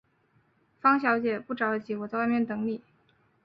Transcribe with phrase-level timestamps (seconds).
[0.81, 2.81] 方小姐，不着急，我在外面等妳。